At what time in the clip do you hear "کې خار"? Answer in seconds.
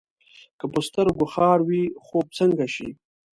1.27-1.59